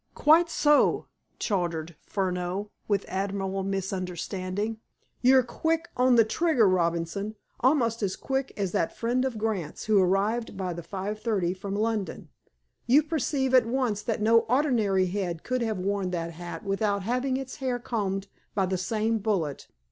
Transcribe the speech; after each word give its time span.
"Quite 0.15 0.49
so!" 0.49 1.05
chortled 1.37 1.93
Furneaux, 2.01 2.71
with 2.87 3.05
admirable 3.07 3.61
misunderstanding. 3.61 4.79
"You're 5.21 5.43
quick 5.43 5.89
on 5.95 6.15
the 6.15 6.25
trigger, 6.25 6.67
Robinson—almost 6.67 8.01
as 8.01 8.15
quick 8.15 8.51
as 8.57 8.71
that 8.71 8.97
friend 8.97 9.23
of 9.23 9.37
Grant's 9.37 9.83
who 9.83 10.01
arrived 10.01 10.57
by 10.57 10.73
the 10.73 10.81
5.30 10.81 11.55
from 11.55 11.75
London. 11.75 12.29
You 12.87 13.03
perceive 13.03 13.53
at 13.53 13.67
once 13.67 14.01
that 14.01 14.23
no 14.23 14.39
ordinary 14.49 15.05
head 15.05 15.43
could 15.43 15.61
have 15.61 15.77
worn 15.77 16.09
that 16.09 16.31
hat 16.31 16.63
without 16.63 17.03
having 17.03 17.37
its 17.37 17.57
hair 17.57 17.77
combed 17.77 18.27
by 18.55 18.65
the 18.65 18.79
same 18.79 19.19
bullet. 19.19 19.67